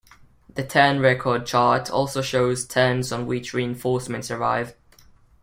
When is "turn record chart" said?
0.65-1.91